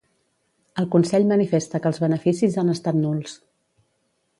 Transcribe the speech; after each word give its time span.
El 0.83 0.87
Consell 0.95 1.29
manifesta 1.33 1.83
que 1.85 1.89
els 1.93 2.03
beneficis 2.07 2.61
han 2.63 2.77
estat 2.79 3.03
nuls 3.07 3.41